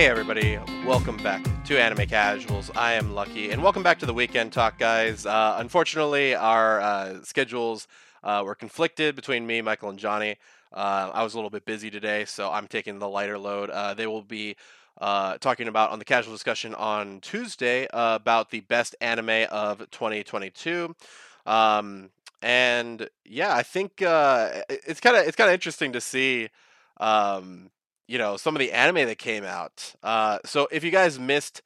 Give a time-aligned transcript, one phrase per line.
[0.00, 2.70] Hey everybody, welcome back to Anime Casuals.
[2.74, 5.26] I am Lucky, and welcome back to the Weekend Talk, guys.
[5.26, 7.86] Uh, unfortunately, our uh, schedules
[8.24, 10.38] uh, were conflicted between me, Michael, and Johnny.
[10.72, 13.68] Uh, I was a little bit busy today, so I'm taking the lighter load.
[13.68, 14.56] Uh, they will be
[15.02, 20.96] uh, talking about on the casual discussion on Tuesday about the best anime of 2022.
[21.44, 22.08] Um,
[22.40, 26.48] and yeah, I think it's kind of it's kind of interesting to see.
[26.96, 27.70] Um,
[28.10, 29.94] you know some of the anime that came out.
[30.02, 31.62] Uh, so if you guys missed,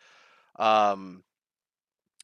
[0.56, 1.24] um,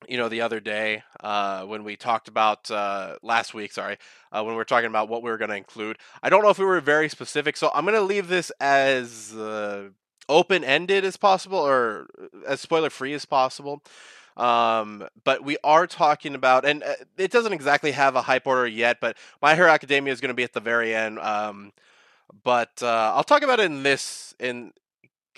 [0.09, 3.96] you know, the other day uh, when we talked about uh, last week, sorry,
[4.30, 6.51] uh, when we were talking about what we were going to include, I don't know
[6.51, 9.88] if we were very specific, so I'm going to leave this as uh,
[10.29, 13.82] open ended as possible or uh, as spoiler free as possible.
[14.37, 16.84] Um, but we are talking about, and
[17.16, 20.34] it doesn't exactly have a hype order yet, but My Hero Academia is going to
[20.34, 21.18] be at the very end.
[21.18, 21.73] Um,
[22.45, 24.73] but uh, I'll talk about it in this in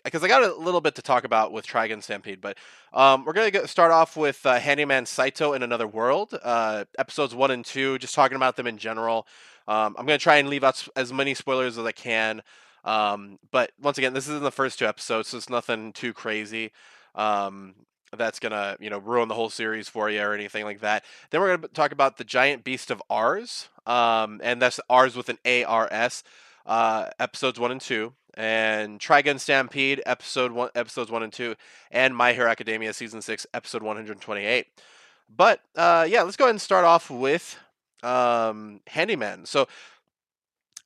[0.04, 2.40] because I got a little bit to talk about with Trigun Stampede.
[2.40, 2.58] But
[2.92, 7.50] um, we're gonna start off with uh, Handyman Saito in Another World, uh, episodes one
[7.50, 9.26] and two, just talking about them in general.
[9.68, 12.42] Um, I'm gonna try and leave out as many spoilers as I can.
[12.84, 16.12] Um, but once again, this is in the first two episodes, so it's nothing too
[16.12, 16.72] crazy.
[17.14, 17.74] Um,
[18.16, 21.04] that's gonna you know ruin the whole series for you or anything like that.
[21.30, 25.28] Then we're gonna talk about the giant beast of Ars, um, and that's Ars with
[25.28, 26.24] an A R S
[26.66, 31.54] uh, episodes one and two, and Trigun Stampede episode one, episodes one and two,
[31.91, 34.66] and My Hero Academia season six, episode one hundred twenty-eight.
[35.34, 37.58] But uh, yeah, let's go ahead and start off with
[38.02, 39.46] um, Handyman.
[39.46, 39.66] So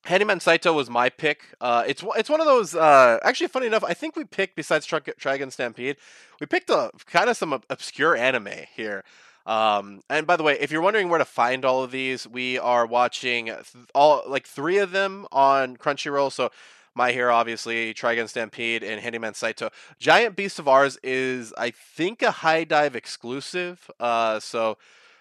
[0.05, 1.43] Handyman Saito was my pick.
[1.61, 2.75] Uh, it's it's one of those.
[2.75, 5.97] Uh, actually, funny enough, I think we picked besides Trigun Stampede,
[6.41, 9.03] we picked a kind of some obscure anime here.
[9.47, 12.59] Um, and by the way, if you're wondering where to find all of these, we
[12.59, 16.33] are watching th- all like three of them on Crunchyroll.
[16.33, 16.51] So
[16.97, 19.71] my Hero, obviously, Trigun Stampede, and Handyman Saito.
[19.99, 23.91] Giant Beast of Ours is, I think, a HIDIVE exclusive.
[24.01, 24.79] Uh, so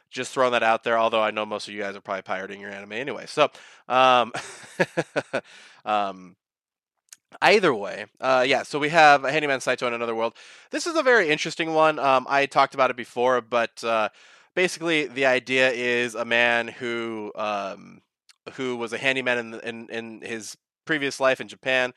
[0.09, 0.97] just throwing that out there.
[0.97, 3.25] Although I know most of you guys are probably pirating your anime anyway.
[3.27, 3.49] So,
[3.89, 4.31] um,
[5.85, 6.35] um,
[7.41, 8.63] Either way, uh, yeah.
[8.63, 10.33] So we have a Handyman Saito in Another World.
[10.71, 11.99] This is a very interesting one.
[11.99, 14.09] Um, I talked about it before, but uh,
[14.55, 18.01] basically the idea is a man who um,
[18.53, 21.93] who was a handyman in, in, in his previous life in Japan.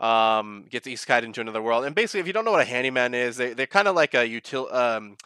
[0.00, 3.12] Um, gets isekai into another world, and basically, if you don't know what a handyman
[3.12, 4.72] is, they they're kind of like a util.
[4.74, 5.16] Um,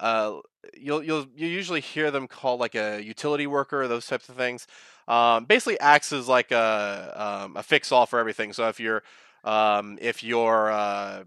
[0.00, 0.40] uh,
[0.76, 4.66] you'll you'll you usually hear them called like a utility worker, those types of things
[5.08, 7.12] um, basically acts as like a
[7.44, 8.52] um, a fix all for everything.
[8.52, 9.02] So if you're
[9.44, 11.24] um, if you're uh,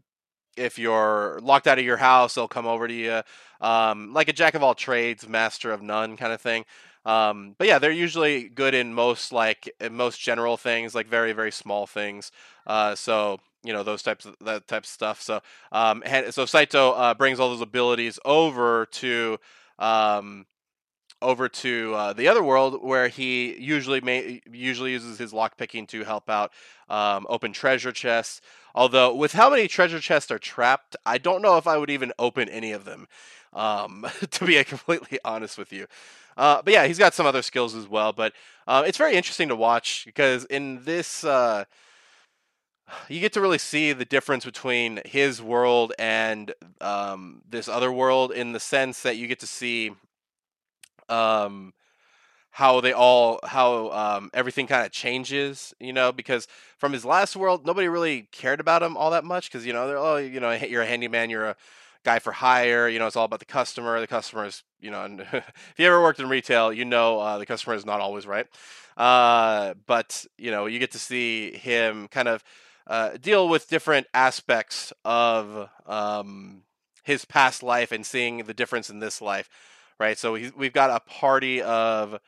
[0.57, 3.21] if you're locked out of your house, they'll come over to you,
[3.61, 6.65] um, like a jack of all trades, master of none kind of thing.
[7.05, 11.31] Um, but yeah, they're usually good in most like in most general things, like very
[11.33, 12.31] very small things.
[12.67, 15.21] Uh, so you know those types of that type of stuff.
[15.21, 19.37] So um, so Saito uh, brings all those abilities over to
[19.77, 20.45] um,
[21.21, 26.03] over to uh, the other world where he usually may, usually uses his lockpicking to
[26.03, 26.51] help out
[26.89, 28.41] um, open treasure chests.
[28.73, 32.13] Although with how many treasure chests are trapped, I don't know if I would even
[32.17, 33.07] open any of them.
[33.51, 35.87] Um, to be completely honest with you.
[36.37, 38.13] Uh, but yeah, he's got some other skills as well.
[38.13, 38.33] But
[38.67, 41.65] uh, it's very interesting to watch because in this, uh,
[43.07, 48.31] you get to really see the difference between his world and um, this other world
[48.31, 49.91] in the sense that you get to see
[51.09, 51.73] um,
[52.51, 56.47] how they all how um, everything kind of changes, you know, because
[56.77, 59.87] from his last world, nobody really cared about him all that much because you know
[59.87, 61.55] they're oh you know you're a handyman, you're a
[62.03, 63.99] guy for hire, you know it's all about the customer.
[63.99, 67.37] The customer is you know, and if you ever worked in retail, you know uh,
[67.37, 68.47] the customer is not always right.
[68.97, 72.43] Uh, but you know you get to see him kind of
[72.89, 76.63] uh, deal with different aspects of um,
[77.03, 79.49] his past life and seeing the difference in this life
[79.99, 80.17] right?
[80.17, 82.19] So we've got a party of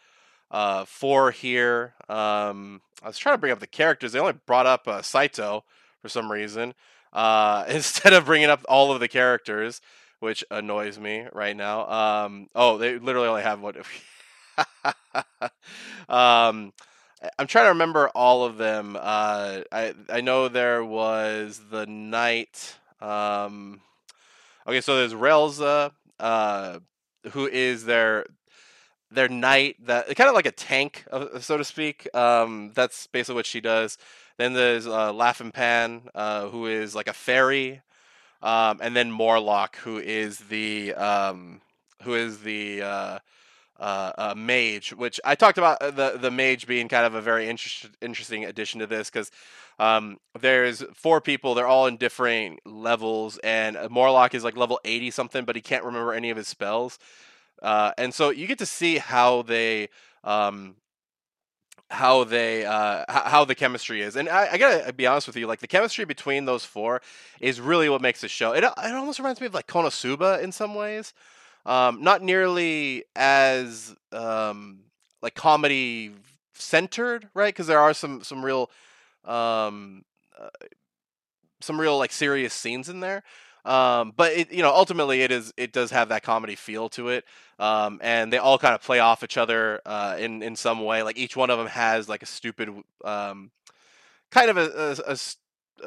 [0.51, 1.94] uh, four here.
[2.09, 4.12] Um, I was trying to bring up the characters.
[4.12, 5.63] They only brought up uh, Saito
[6.01, 6.74] for some reason
[7.13, 9.81] uh, instead of bringing up all of the characters,
[10.19, 11.89] which annoys me right now.
[11.89, 13.77] Um, oh, they literally only have what.
[16.09, 16.74] um,
[17.38, 18.97] I'm trying to remember all of them.
[19.00, 22.77] Uh, I I know there was the knight.
[23.00, 23.81] Um,
[24.68, 26.79] okay, so there's Raelza, uh,
[27.31, 28.25] who is their
[29.12, 31.06] their knight that kind of like a tank,
[31.39, 32.07] so to speak.
[32.15, 33.97] Um, that's basically what she does.
[34.38, 37.81] Then there's uh, Lafanpan, uh, who is like a fairy,
[38.41, 41.62] um, and then Morlock, who is the um,
[42.01, 42.81] who is the
[43.81, 47.16] uh, uh, uh, mage, which I talked about uh, the the mage being kind of
[47.16, 49.31] a very interest, interesting addition to this because
[49.80, 51.56] um, there's four people.
[51.56, 55.83] They're all in different levels, and Morlock is like level eighty something, but he can't
[55.83, 57.00] remember any of his spells.
[57.60, 59.89] Uh, and so you get to see how they
[60.24, 60.75] um,
[61.89, 64.16] how they uh, how the chemistry is.
[64.16, 67.01] And I, I, gotta be honest with you, like the chemistry between those four
[67.39, 68.54] is really what makes the show.
[68.54, 71.13] It it almost reminds me of like Konosuba in some ways.
[71.66, 74.80] Um, not nearly as um,
[75.22, 76.12] like comedy
[76.54, 77.54] centered, right?
[77.54, 78.69] Because there are some some real
[79.25, 80.04] um,
[80.40, 80.50] uh,
[81.60, 83.24] some real like serious scenes in there.
[83.63, 87.10] Um, but it, you know, ultimately, it is it does have that comedy feel to
[87.10, 87.25] it,
[87.60, 91.04] um, and they all kind of play off each other uh, in in some way.
[91.04, 92.69] Like each one of them has like a stupid,
[93.06, 93.52] um,
[94.31, 95.18] kind of a a,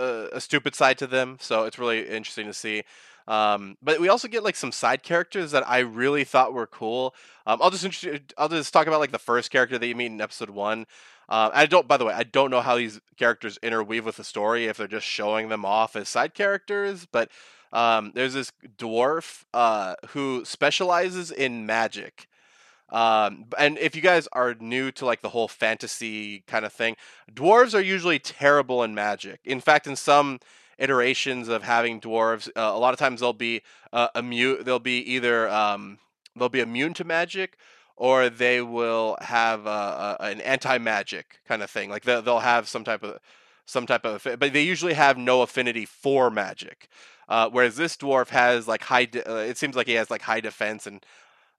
[0.01, 1.39] a, a stupid side to them.
[1.41, 2.85] So it's really interesting to see.
[3.27, 7.15] Um, but we also get like some side characters that I really thought were cool.
[7.47, 8.07] Um, I'll just
[8.37, 10.87] I'll just talk about like the first character that you meet in episode one.
[11.29, 11.89] Uh, I don't.
[11.89, 14.87] By the way, I don't know how these characters interweave with the story if they're
[14.87, 17.07] just showing them off as side characters.
[17.11, 17.31] But
[17.73, 22.29] um, there's this dwarf uh, who specializes in magic.
[22.91, 26.97] Um, and if you guys are new to like the whole fantasy kind of thing,
[27.33, 29.41] dwarves are usually terrible in magic.
[29.45, 30.39] In fact, in some
[30.79, 33.63] iterations of having dwarves, uh, a lot of times they'll be
[33.93, 34.65] uh, immune.
[34.65, 35.99] They'll be either um,
[36.37, 37.57] they'll be immune to magic,
[37.97, 41.91] or they will have uh, an anti-magic kind of thing.
[41.91, 43.19] Like they'll, have some type of
[43.67, 46.89] some type of, but they usually have no affinity for magic.
[47.29, 50.23] Uh, whereas this dwarf has like high, de- uh, it seems like he has like
[50.23, 51.05] high defense and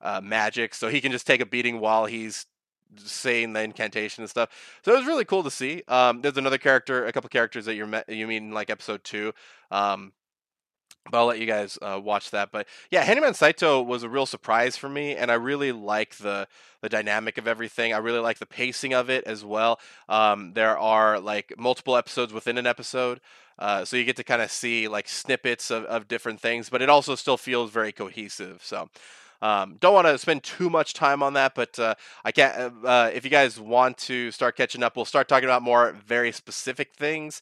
[0.02, 2.46] uh, magic, so he can just take a beating while he's
[2.98, 4.50] saying the incantation and stuff.
[4.84, 5.84] So it was really cool to see.
[5.88, 9.04] Um, there's another character, a couple characters that you're met, you meet in like episode
[9.04, 9.34] two.
[9.72, 10.14] Um,
[11.10, 12.52] but I'll let you guys uh, watch that.
[12.52, 16.48] But yeah, Handyman Saito was a real surprise for me, and I really like the
[16.82, 17.94] the dynamic of everything.
[17.94, 19.80] I really like the pacing of it as well.
[20.10, 23.22] Um, there are like multiple episodes within an episode,
[23.60, 26.82] uh, so you get to kind of see like snippets of, of different things, but
[26.82, 28.62] it also still feels very cohesive.
[28.64, 28.90] So.
[29.42, 32.56] Um, don't want to spend too much time on that, but uh, I can't.
[32.84, 35.96] Uh, uh, if you guys want to start catching up, we'll start talking about more
[36.06, 37.42] very specific things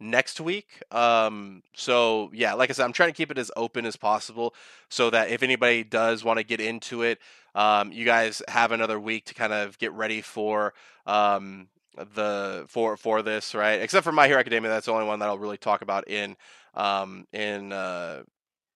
[0.00, 0.82] next week.
[0.92, 4.54] Um, so yeah, like I said, I'm trying to keep it as open as possible
[4.88, 7.18] so that if anybody does want to get into it,
[7.54, 10.74] um, you guys have another week to kind of get ready for
[11.06, 11.68] um,
[12.14, 13.80] the for for this, right?
[13.80, 16.36] Except for My Hero Academia, that's the only one that I'll really talk about in
[16.74, 18.24] um, in uh,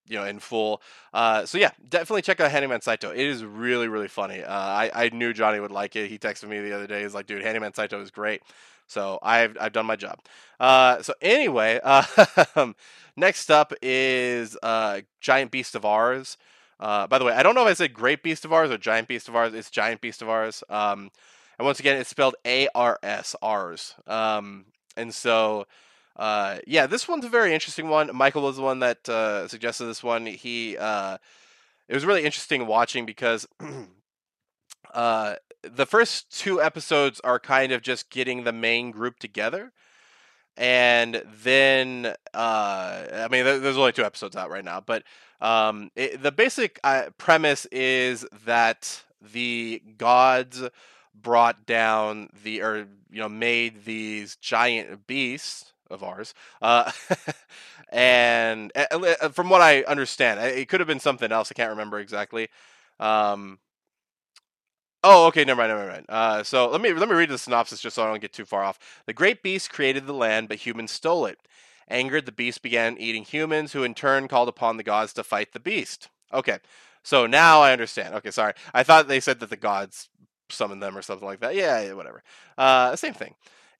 [0.08, 0.82] you know in full.
[1.12, 3.10] Uh, so yeah, definitely check out Handyman Saito.
[3.10, 4.42] It is really really funny.
[4.42, 6.08] Uh, I I knew Johnny would like it.
[6.08, 7.02] He texted me the other day.
[7.02, 8.42] He's like, dude, Handyman Saito is great.
[8.86, 10.18] So I've I've done my job.
[10.58, 12.72] Uh, so anyway, uh,
[13.16, 16.36] next up is uh, Giant Beast of Ours.
[16.80, 18.78] Uh, by the way, I don't know if I said Great Beast of Ours or
[18.78, 19.52] Giant Beast of Ours.
[19.52, 20.62] It's Giant Beast of Ours.
[20.68, 21.10] Um,
[21.58, 23.94] and once again, it's spelled A R S Rs.
[24.06, 24.66] Um,
[24.96, 25.66] and so,
[26.18, 28.10] uh, yeah, this one's a very interesting one.
[28.12, 30.26] Michael was the one that uh, suggested this one.
[30.26, 31.18] He uh,
[31.88, 33.46] it was really interesting watching because
[34.94, 39.72] uh, the first two episodes are kind of just getting the main group together.
[40.56, 45.04] And then, uh, I mean, there's only two episodes out right now, but
[45.40, 50.64] um, it, the basic uh, premise is that the gods
[51.14, 56.34] brought down the, or, you know, made these giant beasts of ours.
[56.62, 56.90] Uh,
[57.90, 61.50] and uh, from what I understand, it could have been something else.
[61.50, 62.48] I can't remember exactly.
[63.00, 63.58] Um,
[65.04, 66.06] Oh, okay, never mind, never mind.
[66.08, 68.44] Uh, so let me let me read the synopsis just so I don't get too
[68.44, 68.78] far off.
[69.06, 71.38] The great beast created the land, but humans stole it.
[71.88, 75.52] Angered, the beast began eating humans, who in turn called upon the gods to fight
[75.52, 76.08] the beast.
[76.32, 76.58] Okay,
[77.04, 78.14] so now I understand.
[78.16, 80.08] Okay, sorry, I thought they said that the gods
[80.50, 81.54] summoned them or something like that.
[81.54, 82.22] Yeah, yeah whatever.
[82.58, 83.34] Uh, same thing.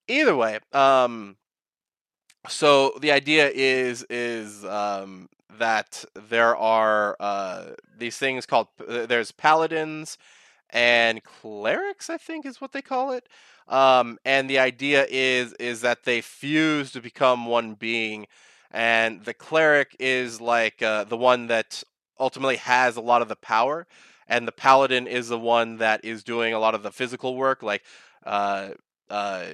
[0.07, 1.37] Either way, um,
[2.47, 5.29] so the idea is is um,
[5.59, 7.65] that there are uh,
[7.97, 10.19] these things called there's paladins
[10.71, 13.29] and clerics, I think is what they call it.
[13.69, 18.27] Um, and the idea is is that they fuse to become one being,
[18.71, 21.83] and the cleric is like uh, the one that
[22.21, 23.87] ultimately has a lot of the power,
[24.27, 27.63] and the paladin is the one that is doing a lot of the physical work,
[27.63, 27.83] like.
[28.25, 28.71] Uh,
[29.11, 29.47] uh,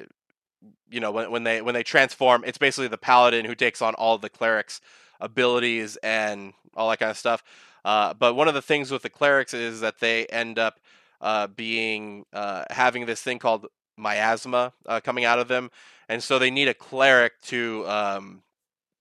[0.91, 3.95] you know when, when they when they transform it's basically the paladin who takes on
[3.95, 4.81] all the clerics
[5.21, 7.43] abilities and all that kind of stuff.
[7.85, 10.81] Uh, but one of the things with the clerics is that they end up
[11.21, 13.67] uh, being uh, having this thing called
[13.97, 15.71] miasma uh, coming out of them,
[16.09, 18.43] and so they need a cleric to, um,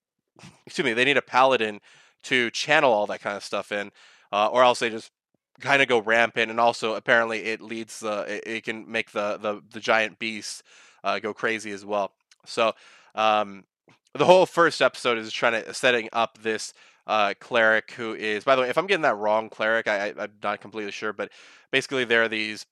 [0.66, 1.80] excuse me, they need a paladin
[2.24, 3.92] to channel all that kind of stuff in,
[4.32, 5.12] uh, or else they just
[5.60, 9.38] kind of go rampant, and also apparently it leads the it, it can make the
[9.38, 10.64] the the giant beast
[11.04, 12.12] uh, go crazy as well.
[12.46, 12.74] So
[13.16, 13.64] um,
[14.14, 16.74] the whole first episode is trying to setting up this
[17.08, 20.24] uh, cleric who is, by the way, if I'm getting that wrong, cleric, I, I,
[20.24, 21.32] am not completely sure, but
[21.72, 22.66] basically there are these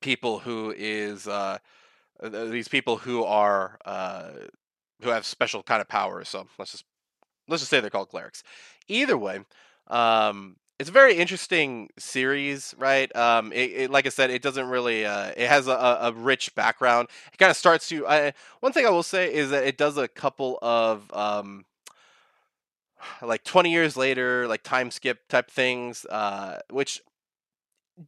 [0.00, 1.58] people who is uh,
[2.22, 4.30] these people who are uh,
[5.02, 6.28] who have special kind of powers.
[6.28, 6.84] So let's just
[7.48, 8.42] let's just say they're called clerics.
[8.88, 9.40] Either way,
[9.88, 13.14] um, it's a very interesting series, right?
[13.16, 15.06] Um, it, it, like I said, it doesn't really.
[15.06, 17.08] Uh, it has a, a rich background.
[17.32, 18.06] It kind of starts to.
[18.06, 21.64] I, one thing I will say is that it does a couple of um,
[23.22, 27.00] like 20 years later, like time skip type things, uh, which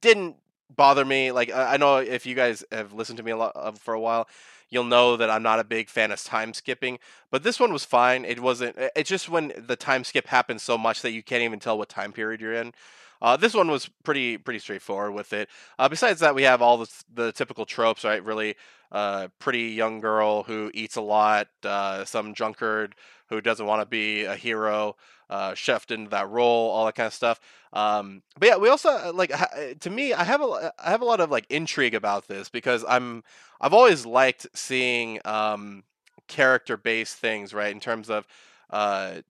[0.00, 0.36] didn't
[0.74, 1.32] bother me.
[1.32, 4.00] Like I know if you guys have listened to me a lot uh, for a
[4.00, 4.28] while,
[4.70, 6.98] you'll know that I'm not a big fan of time skipping.
[7.30, 8.24] But this one was fine.
[8.24, 8.76] It wasn't.
[8.96, 11.88] It's just when the time skip happens so much that you can't even tell what
[11.88, 12.72] time period you're in.
[13.20, 15.48] Uh, this one was pretty pretty straightforward with it.
[15.78, 18.24] Uh, besides that, we have all the, the typical tropes, right?
[18.24, 18.54] Really,
[18.92, 22.94] uh, pretty young girl who eats a lot, uh, some drunkard
[23.28, 24.96] who doesn't want to be a hero,
[25.30, 27.40] uh, chefed into that role, all that kind of stuff.
[27.72, 29.32] Um, but yeah, we also uh, like
[29.80, 32.84] to me, I have a I have a lot of like intrigue about this because
[32.88, 33.22] I'm
[33.60, 35.84] I've always liked seeing um,
[36.26, 37.72] character based things, right?
[37.72, 38.26] In terms of
[38.70, 39.22] uh,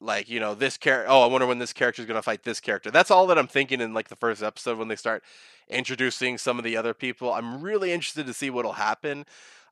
[0.00, 2.42] like you know this character oh i wonder when this character is going to fight
[2.42, 5.22] this character that's all that i'm thinking in like the first episode when they start
[5.68, 9.24] introducing some of the other people i'm really interested to see what'll happen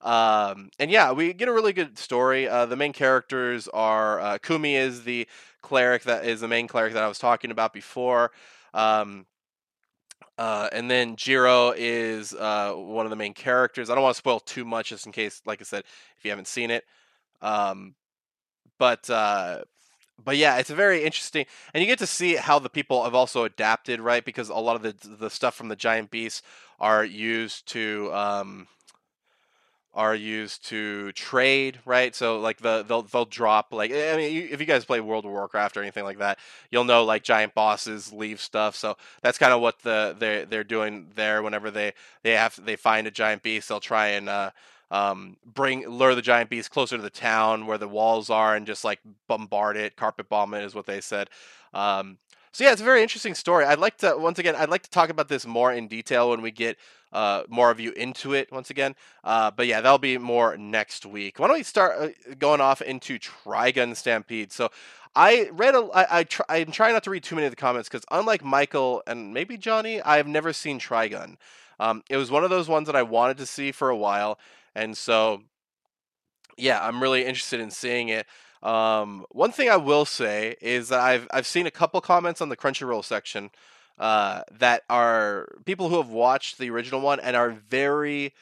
[0.03, 4.39] um, and yeah we get a really good story uh, the main characters are uh,
[4.39, 5.27] kumi is the
[5.63, 8.31] cleric that is the main cleric that i was talking about before
[8.75, 9.27] um,
[10.39, 13.91] uh, and then Jiro is uh, one of the main characters.
[13.91, 15.85] I don't want to spoil too much, just in case, like I said,
[16.17, 16.85] if you haven't seen it.
[17.43, 17.95] Um,
[18.79, 19.63] but uh,
[20.25, 23.15] but yeah, it's a very interesting, and you get to see how the people have
[23.15, 24.25] also adapted, right?
[24.25, 26.43] Because a lot of the the stuff from the giant beasts
[26.81, 28.67] are used to um,
[29.95, 32.15] are used to trade, right?
[32.15, 35.31] So like the they'll they'll drop like I mean, if you guys play World of
[35.31, 36.39] Warcraft or anything like that,
[36.71, 38.75] you'll know like giant bosses leave stuff.
[38.75, 41.43] So that's kind of what the they they're doing there.
[41.43, 44.51] Whenever they they have they find a giant beast, they'll try and uh,
[44.91, 48.67] um, bring lure the giant beast closer to the town where the walls are and
[48.67, 51.29] just like bombard it, carpet bomb it is what they said.
[51.75, 52.19] Um,
[52.53, 53.65] so yeah, it's a very interesting story.
[53.65, 56.43] I'd like to once again, I'd like to talk about this more in detail when
[56.43, 56.79] we get
[57.13, 58.95] uh, more of you into it once again.
[59.23, 61.39] Uh, but yeah, that'll be more next week.
[61.39, 64.53] Why don't we start uh, going off into Trigun Stampede?
[64.53, 64.71] So
[65.15, 67.57] I read a, I, I try, I'm trying not to read too many of the
[67.57, 71.37] comments because unlike Michael and maybe Johnny, I have never seen Trigun.
[71.79, 74.39] Um, it was one of those ones that I wanted to see for a while,
[74.75, 75.43] and so,
[76.57, 78.27] yeah, I'm really interested in seeing it.
[78.63, 82.49] Um, one thing I will say is that I've I've seen a couple comments on
[82.49, 83.51] the Crunchyroll section
[83.99, 88.33] uh, that are people who have watched the original one and are very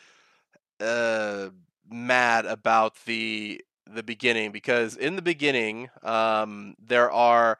[0.80, 1.50] uh,
[1.90, 7.58] mad about the the beginning because in the beginning um, there are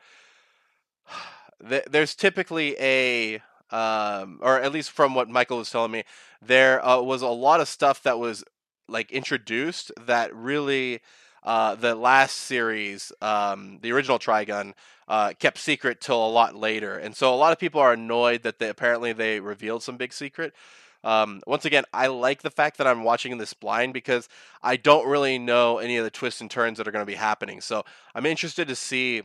[1.61, 6.05] there's typically a um, or at least from what Michael was telling me,
[6.43, 8.45] there uh, was a lot of stuff that was
[8.89, 11.01] like introduced that really
[11.43, 14.75] uh, the last series, um, the original Trigun,
[15.11, 18.45] uh, kept secret till a lot later, and so a lot of people are annoyed
[18.45, 20.55] that they apparently they revealed some big secret.
[21.03, 24.29] Um, once again, I like the fact that I'm watching this blind because
[24.63, 27.17] I don't really know any of the twists and turns that are going to be
[27.17, 27.61] happening.
[27.61, 29.23] So I'm interested to see,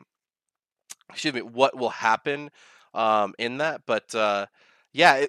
[1.11, 2.49] excuse me, what will happen
[2.95, 3.81] um, in that.
[3.85, 4.47] But uh,
[4.91, 5.25] yeah,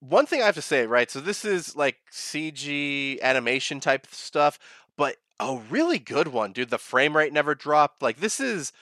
[0.00, 1.10] one thing I have to say, right?
[1.10, 4.58] So this is like CG animation type stuff,
[4.96, 6.70] but a really good one, dude.
[6.70, 8.00] The frame rate never dropped.
[8.00, 8.72] Like this is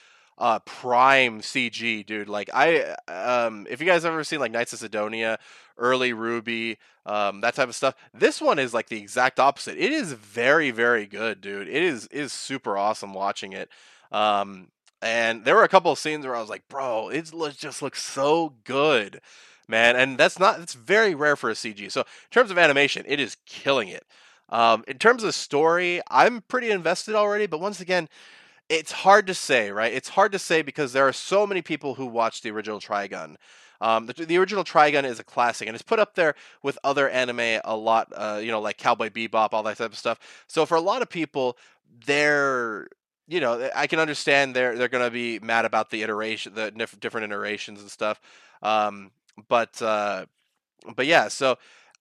[0.40, 2.28] uh prime CG, dude.
[2.28, 5.38] Like I um if you guys have ever seen like Knights of Sidonia,
[5.78, 9.78] early RWBY, um that type of stuff, this one is like the exact opposite.
[9.78, 11.68] It is very very good, dude.
[11.68, 13.68] It is is super awesome watching it.
[14.10, 14.68] Um
[15.02, 18.02] and there were a couple of scenes where I was like, "Bro, it just looks
[18.02, 19.20] so good."
[19.70, 19.96] man.
[19.96, 21.90] And that's not it's very rare for a CG.
[21.90, 24.04] So in terms of animation, it is killing it.
[24.50, 27.46] Um, in terms of story, I'm pretty invested already.
[27.46, 28.08] But once again,
[28.70, 29.92] it's hard to say, right?
[29.92, 33.34] It's hard to say because there are so many people who watched the original Trigun.
[33.80, 37.08] Um, the, the, original Trigun is a classic, and it's put up there with other
[37.08, 38.12] anime a lot.
[38.14, 40.44] Uh, you know, like Cowboy Bebop, all that type of stuff.
[40.46, 41.58] So for a lot of people,
[42.06, 42.88] they're
[43.26, 46.70] you know, I can understand they're they're going to be mad about the iteration, the
[47.00, 48.20] different iterations and stuff.
[48.62, 49.10] Um,
[49.48, 50.26] but uh,
[50.94, 51.56] but yeah, so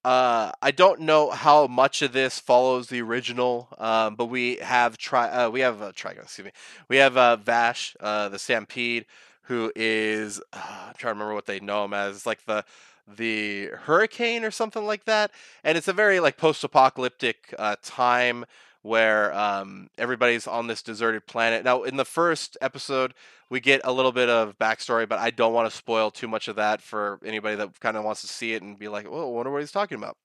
[0.05, 4.97] uh, I don't know how much of this follows the original, um, but we have
[4.97, 6.51] try uh, we have uh, Trigun, excuse me,
[6.87, 9.05] we have uh, Vash, uh, the Stampede,
[9.43, 12.15] who is uh, I'm trying to remember what they know him as.
[12.17, 12.63] It's like the
[13.07, 15.31] the hurricane or something like that,
[15.63, 18.45] and it's a very like post-apocalyptic uh, time
[18.81, 21.63] where um, everybody's on this deserted planet.
[21.63, 23.13] Now, in the first episode,
[23.49, 26.47] we get a little bit of backstory, but I don't want to spoil too much
[26.47, 29.29] of that for anybody that kind of wants to see it and be like, "Oh,
[29.29, 30.17] I wonder what he's talking about."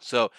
[0.00, 0.30] So,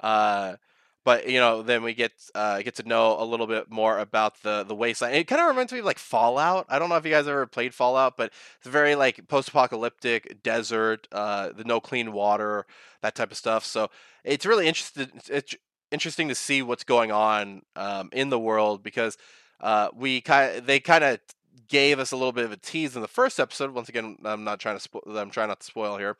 [0.00, 0.56] uh,
[1.04, 4.42] but you know, then we get uh, get to know a little bit more about
[4.42, 5.14] the the wasteland.
[5.14, 6.66] It kind of reminds me of like Fallout.
[6.68, 11.08] I don't know if you guys ever played Fallout, but it's very like post-apocalyptic desert,
[11.12, 12.66] uh, the no clean water,
[13.02, 13.64] that type of stuff.
[13.64, 13.90] So
[14.24, 15.10] it's really interesting.
[15.28, 15.54] It's
[15.90, 19.16] interesting to see what's going on um, in the world because
[19.60, 21.20] uh, we kind they kind of
[21.68, 23.70] gave us a little bit of a tease in the first episode.
[23.72, 26.16] Once again, I'm not trying to I'm trying not to spoil here.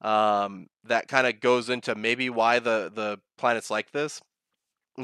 [0.00, 4.20] Um, that kind of goes into maybe why the the planet's like this.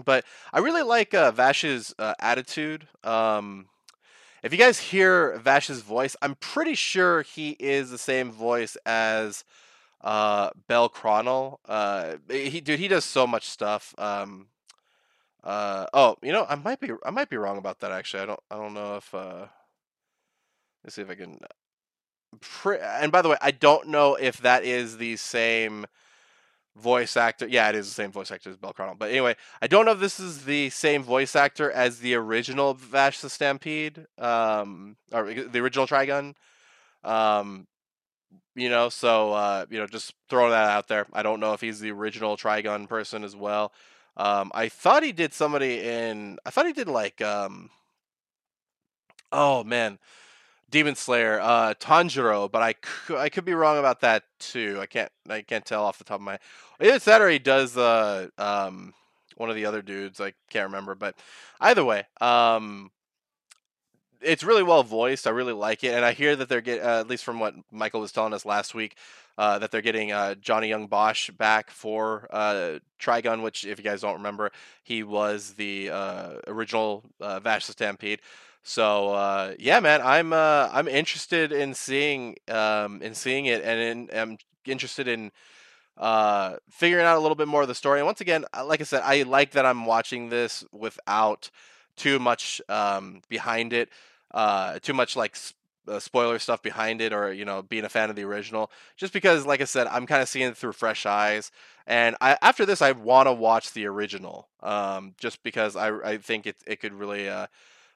[0.04, 2.86] But I really like uh, Vash's uh, attitude.
[3.04, 3.68] Um,
[4.42, 9.44] if you guys hear Vash's voice, I'm pretty sure he is the same voice as
[10.06, 11.58] uh, Bell Cranel.
[11.66, 13.92] Uh, he dude, he does so much stuff.
[13.98, 14.46] Um,
[15.42, 18.22] uh, oh, you know, I might be I might be wrong about that actually.
[18.22, 19.46] I don't I don't know if uh,
[20.84, 21.38] let's see if I can.
[22.70, 25.86] And by the way, I don't know if that is the same
[26.76, 27.48] voice actor.
[27.48, 28.96] Yeah, it is the same voice actor as Bell Cranel.
[28.96, 32.74] But anyway, I don't know if this is the same voice actor as the original
[32.74, 36.34] Vash the Stampede, um, or the original Trigun.
[37.02, 37.66] Um,
[38.54, 41.06] you know, so uh, you know, just throwing that out there.
[41.12, 43.72] I don't know if he's the original Trigun person as well.
[44.16, 46.38] Um, I thought he did somebody in.
[46.46, 47.20] I thought he did like.
[47.20, 47.70] Um,
[49.30, 49.98] oh man,
[50.70, 54.78] Demon Slayer, uh, Tanjiro, but I could, I could be wrong about that too.
[54.80, 56.38] I can't I can't tell off the top of my.
[56.80, 58.94] It's that or he does uh um
[59.36, 60.20] one of the other dudes.
[60.20, 61.14] I can't remember, but
[61.60, 62.90] either way, um,
[64.20, 65.26] it's really well voiced.
[65.26, 67.54] I really like it, and I hear that they're get uh, at least from what
[67.70, 68.96] Michael was telling us last week.
[69.38, 73.84] Uh, that they're getting uh, Johnny Yong Bosch back for uh, Trigun, which, if you
[73.84, 74.50] guys don't remember,
[74.82, 78.22] he was the uh, original uh, Vash the Stampede.
[78.62, 83.78] So uh, yeah, man, I'm uh, I'm interested in seeing um, in seeing it, and
[84.10, 85.30] in, I'm interested in
[86.70, 88.00] figuring out a little bit more of the story.
[88.00, 91.50] And once again, like I said, I like that I'm watching this without
[91.96, 93.88] too much um, behind it,
[94.32, 95.36] uh, too much like
[95.88, 98.70] uh, spoiler stuff behind it, or you know, being a fan of the original.
[98.96, 101.50] Just because, like I said, I'm kind of seeing it through fresh eyes,
[101.86, 106.18] and I, after this, I want to watch the original, um, just because I, I
[106.18, 107.46] think it it could really uh,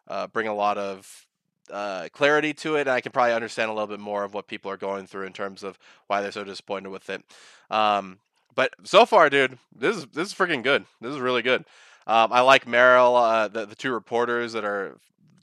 [0.09, 1.27] uh, bring a lot of
[1.71, 4.47] uh, clarity to it, and I can probably understand a little bit more of what
[4.47, 7.23] people are going through in terms of why they're so disappointed with it.
[7.71, 8.19] Um,
[8.55, 10.85] but so far, dude, this is this is freaking good.
[11.01, 11.65] This is really good.
[12.07, 14.99] Um, I like Meryl, uh, the the two reporters that are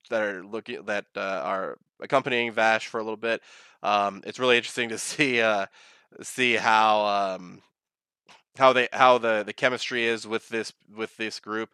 [0.10, 3.42] that are looking that uh, are accompanying Vash for a little bit.
[3.84, 5.68] Um, it's really interesting to see uh,
[6.22, 7.62] see how um,
[8.58, 11.70] how they how the, the chemistry is with this with this group.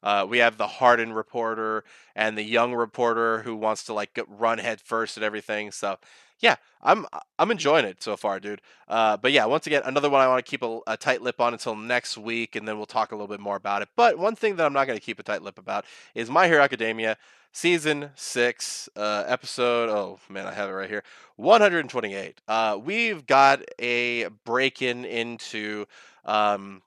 [0.00, 1.82] Uh, we have the hardened reporter
[2.14, 5.72] and the young reporter who wants to like run head first at everything.
[5.72, 5.98] So
[6.40, 7.06] yeah, I'm
[7.38, 8.60] I'm enjoying it so far, dude.
[8.86, 11.40] Uh, but yeah, once again, another one I want to keep a, a, tight lip
[11.40, 13.88] on until next week, and then we'll talk a little bit more about it.
[13.96, 16.46] But one thing that I'm not going to keep a tight lip about is My
[16.46, 17.16] Hero Academia
[17.52, 19.88] season six uh, episode.
[19.88, 21.02] Oh man, I have it right here.
[21.36, 22.40] 128.
[22.46, 25.86] Uh, we've got a break in into.
[26.24, 26.82] Um,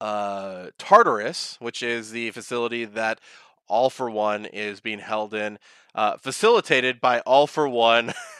[0.00, 3.20] uh, Tartarus, which is the facility that
[3.68, 5.58] All for One is being held in,
[5.94, 8.12] uh, facilitated by All for One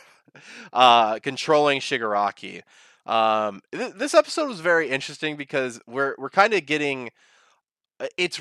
[0.73, 2.63] uh, controlling Shigaraki.
[3.07, 7.11] Um, th- this episode was very interesting because we're we're kind of getting
[8.01, 8.41] uh, it's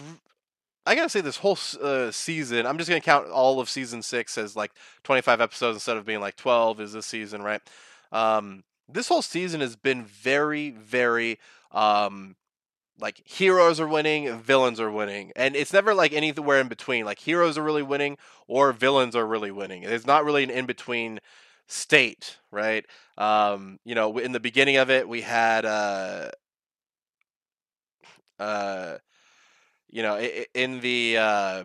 [0.85, 2.65] I gotta say this whole uh, season.
[2.65, 4.71] I'm just gonna count all of season six as like
[5.03, 7.61] 25 episodes instead of being like 12 is this season, right?
[8.11, 11.39] Um, this whole season has been very, very
[11.71, 12.35] um,
[12.99, 17.05] like heroes are winning, villains are winning, and it's never like anywhere in between.
[17.05, 19.83] Like heroes are really winning or villains are really winning.
[19.83, 21.19] There's not really an in between
[21.67, 22.85] state, right?
[23.17, 26.29] Um, you know, in the beginning of it, we had uh,
[28.39, 28.97] uh,
[29.89, 30.19] you know,
[30.53, 31.63] in the uh,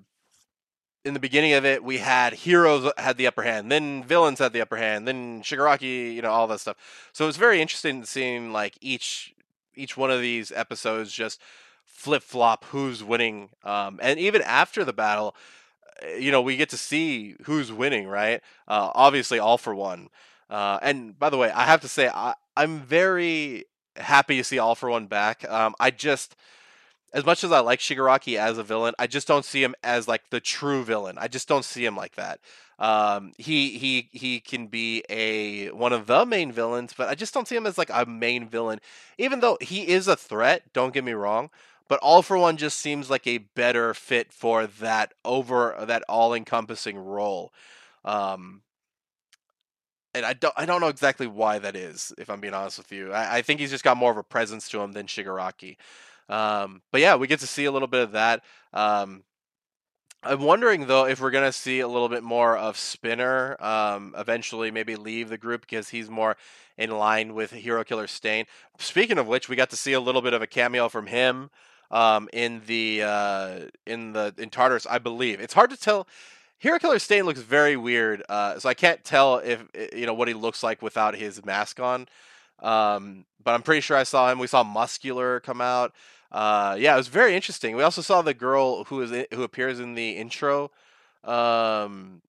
[1.05, 4.53] in the beginning of it, we had heroes had the upper hand, then villains had
[4.53, 6.77] the upper hand, then Shigaraki, you know, all that stuff.
[7.13, 9.35] So it's very interesting seeing like each
[9.75, 11.41] each one of these episodes just
[11.85, 13.49] flip flop who's winning.
[13.65, 15.35] Um, and even after the battle,
[16.19, 18.41] you know, we get to see who's winning, right?
[18.67, 20.09] Uh, obviously, all for one.
[20.51, 23.65] Uh, and by the way, I have to say, I, I'm very
[23.97, 25.49] happy to see all for one back.
[25.49, 26.37] Um, I just,
[27.13, 30.09] as much as I like Shigaraki as a villain, I just don't see him as
[30.09, 31.19] like the true villain.
[31.19, 32.41] I just don't see him like that.
[32.79, 37.35] Um, he he he can be a one of the main villains, but I just
[37.35, 38.81] don't see him as like a main villain.
[39.19, 41.51] Even though he is a threat, don't get me wrong,
[41.88, 46.98] but All for One just seems like a better fit for that over that all-encompassing
[46.98, 47.53] role.
[48.05, 48.62] Um,
[50.14, 52.12] and I don't I don't know exactly why that is.
[52.18, 54.22] If I'm being honest with you, I, I think he's just got more of a
[54.22, 55.77] presence to him than Shigaraki.
[56.29, 58.42] Um, but yeah, we get to see a little bit of that.
[58.72, 59.24] Um,
[60.22, 64.70] I'm wondering though if we're gonna see a little bit more of Spinner um, eventually,
[64.70, 66.37] maybe leave the group because he's more
[66.77, 68.46] in line with Hero Killer Stain.
[68.79, 71.51] Speaking of which, we got to see a little bit of a cameo from him
[71.90, 75.40] um, in the uh, in the in Tartarus, I believe.
[75.40, 76.07] It's hard to tell.
[76.59, 80.29] Hero Killer Stain looks very weird, uh, so I can't tell if you know what
[80.29, 82.09] he looks like without his mask on.
[82.61, 84.38] Um, but I'm pretty sure I saw him.
[84.38, 85.94] We saw Muscular come out.
[86.31, 87.77] Uh, yeah, it was very interesting.
[87.77, 90.70] We also saw the girl who is who appears in the intro.
[91.24, 92.22] Um,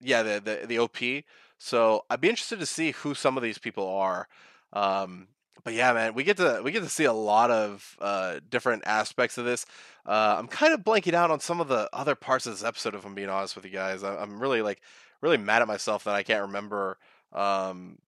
[0.00, 1.24] yeah, the the the OP.
[1.58, 4.28] So I'd be interested to see who some of these people are.
[4.72, 5.28] Um,
[5.64, 8.82] but yeah, man, we get to we get to see a lot of uh, different
[8.86, 9.64] aspects of this.
[10.04, 12.94] Uh, I'm kind of blanking out on some of the other parts of this episode,
[12.94, 14.02] if I'm being honest with you guys.
[14.02, 14.80] I, am really like
[15.20, 16.98] really mad at myself that I can't remember
[17.32, 17.98] um,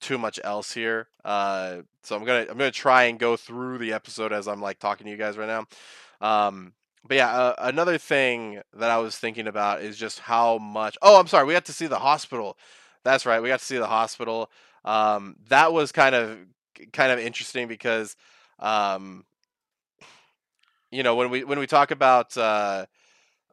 [0.00, 1.08] too much else here.
[1.24, 4.78] Uh, so I'm gonna I'm gonna try and go through the episode as I'm like
[4.78, 5.66] talking to you guys right now.
[6.20, 6.72] Um,
[7.08, 10.98] but yeah, uh, another thing that I was thinking about is just how much.
[11.00, 12.58] Oh, I'm sorry, we got to see the hospital.
[13.04, 14.50] That's right, we got to see the hospital.
[14.84, 16.38] Um, that was kind of
[16.92, 18.16] kind of interesting because,
[18.58, 19.24] um,
[20.90, 22.86] you know, when we when we talk about uh,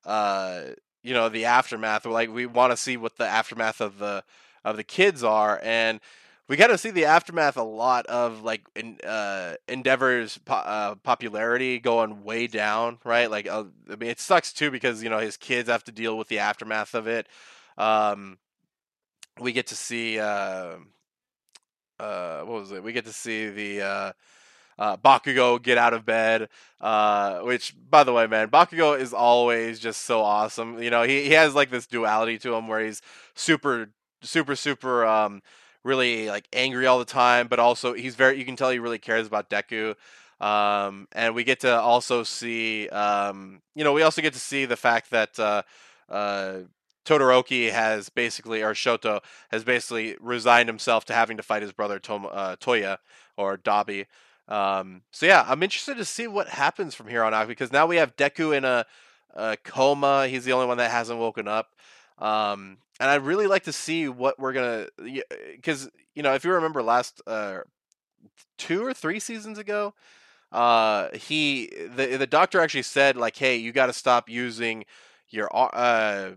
[0.06, 0.62] uh,
[1.02, 4.24] you know the aftermath, like we want to see what the aftermath of the
[4.64, 6.00] of the kids are, and
[6.48, 10.96] we got to see the aftermath a lot of like in, uh, Endeavor's po- uh,
[10.96, 13.32] popularity going way down, right?
[13.32, 16.18] Like, uh, I mean, it sucks too because you know his kids have to deal
[16.18, 17.28] with the aftermath of it.
[17.78, 18.38] Um,
[19.40, 20.76] we get to see uh,
[22.00, 22.84] uh, what was it?
[22.84, 24.12] We get to see the uh,
[24.78, 26.50] uh, Bakugo get out of bed.
[26.82, 30.82] Uh, which, by the way, man, Bakugo is always just so awesome.
[30.82, 33.02] You know, he he has like this duality to him where he's
[33.36, 33.90] super,
[34.22, 35.06] super, super.
[35.06, 35.42] Um,
[35.84, 39.00] really like angry all the time, but also he's very you can tell he really
[39.00, 39.96] cares about Deku.
[40.40, 44.66] Um, and we get to also see, um, you know, we also get to see
[44.66, 45.62] the fact that uh,
[46.10, 46.60] uh,
[47.06, 52.00] Todoroki has basically, or Shoto has basically resigned himself to having to fight his brother
[52.00, 52.98] Tom, uh, Toya
[53.38, 54.06] or Dabi.
[54.48, 57.86] Um, so yeah, I'm interested to see what happens from here on out because now
[57.86, 58.86] we have Deku in a,
[59.34, 60.28] a coma.
[60.28, 61.76] He's the only one that hasn't woken up.
[62.20, 64.88] Um, and I'd really like to see what we're gonna,
[65.56, 67.60] because you know, if you remember last uh,
[68.58, 69.94] two or three seasons ago,
[70.52, 74.86] uh, he the the doctor actually said like, hey, you got to stop using
[75.30, 76.32] your uh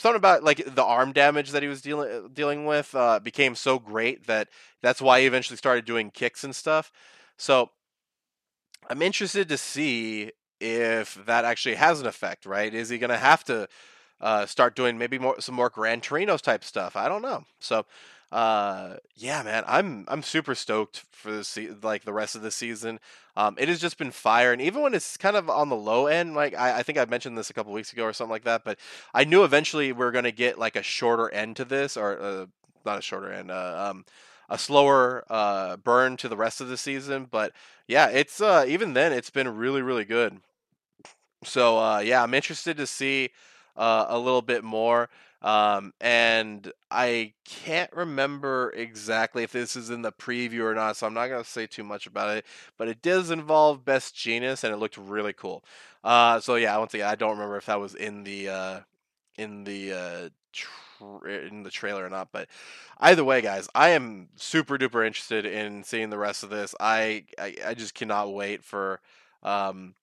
[0.00, 3.54] something about like the arm damage that he was dealing uh, dealing with uh, became
[3.54, 4.48] so great that
[4.82, 6.90] that's why he eventually started doing kicks and stuff.
[7.36, 7.70] So
[8.88, 12.46] I'm interested to see if that actually has an effect.
[12.46, 12.72] Right?
[12.74, 13.68] Is he going to have to
[14.20, 16.96] uh, start doing maybe more some more Gran Torinos type stuff.
[16.96, 17.44] I don't know.
[17.58, 17.86] So
[18.32, 22.50] uh, yeah, man, I'm I'm super stoked for the se- like the rest of the
[22.50, 23.00] season.
[23.36, 26.06] Um, it has just been fire, and even when it's kind of on the low
[26.06, 28.44] end, like I, I think I mentioned this a couple weeks ago or something like
[28.44, 28.78] that, but
[29.14, 32.46] I knew eventually we are gonna get like a shorter end to this, or uh,
[32.84, 34.04] not a shorter end, uh, um,
[34.48, 37.26] a slower uh, burn to the rest of the season.
[37.30, 37.52] But
[37.88, 40.40] yeah, it's uh, even then it's been really really good.
[41.44, 43.30] So uh, yeah, I'm interested to see
[43.76, 45.08] uh, a little bit more.
[45.42, 51.06] Um, and I can't remember exactly if this is in the preview or not, so
[51.06, 52.44] I'm not going to say too much about it.
[52.76, 55.64] But it does involve Best Jeanist, and it looked really cool.
[56.04, 58.80] Uh, so yeah, once again, I don't remember if that was in the uh,
[59.36, 62.28] in the uh, tra- in the trailer or not.
[62.32, 62.48] But
[62.98, 66.74] either way, guys, I am super duper interested in seeing the rest of this.
[66.78, 69.00] I I, I just cannot wait for
[69.42, 69.94] um,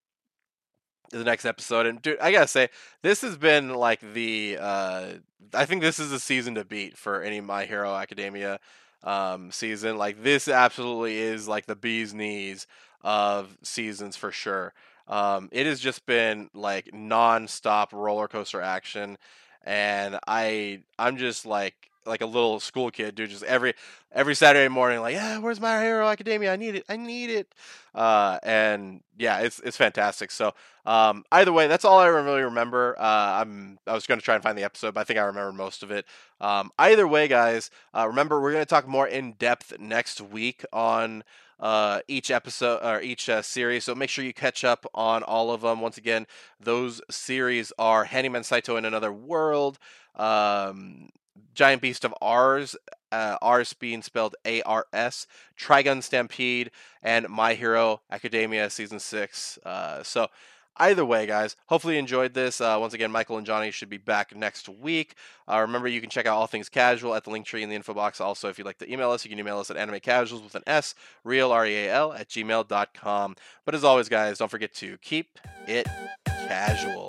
[1.10, 1.86] the next episode.
[1.86, 2.68] And dude, I gotta say,
[3.02, 5.06] this has been like the uh,
[5.54, 8.60] I think this is a season to beat for any My Hero Academia
[9.02, 9.96] um, season.
[9.96, 12.66] Like this absolutely is like the bee's knees
[13.02, 14.74] of seasons for sure.
[15.06, 19.16] Um, it has just been like non-stop roller coaster action,
[19.64, 23.30] and I I'm just like like a little school kid, dude.
[23.30, 23.74] Just every
[24.12, 26.52] every Saturday morning, like, yeah, where's My Hero Academia?
[26.52, 26.84] I need it.
[26.88, 27.54] I need it.
[27.94, 30.30] Uh, and yeah, it's it's fantastic.
[30.30, 30.54] So
[30.86, 32.96] um, either way, that's all I really remember.
[32.98, 35.24] Uh, I'm I was going to try and find the episode, but I think I
[35.24, 36.06] remember most of it.
[36.40, 40.64] Um, either way, guys, uh, remember we're going to talk more in depth next week
[40.72, 41.24] on
[41.60, 43.84] uh, each episode or each uh, series.
[43.84, 45.80] So make sure you catch up on all of them.
[45.80, 46.26] Once again,
[46.60, 49.78] those series are Handyman Saito in Another World,
[50.16, 51.08] um,
[51.54, 52.76] Giant Beast of Ars,
[53.12, 55.26] uh, Ars being spelled A R S,
[55.58, 56.70] Trigun Stampede,
[57.02, 59.58] and My Hero Academia Season 6.
[59.64, 60.28] Uh, so
[60.76, 62.60] either way, guys, hopefully you enjoyed this.
[62.60, 65.14] Uh, once again, Michael and Johnny should be back next week.
[65.50, 67.76] Uh, remember, you can check out all things casual at the link tree in the
[67.76, 68.20] info box.
[68.20, 70.62] Also, if you'd like to email us, you can email us at animecasuals with an
[70.66, 73.36] S, real, R E A L, at gmail.com.
[73.64, 75.86] But as always, guys, don't forget to keep it
[76.26, 77.08] casual.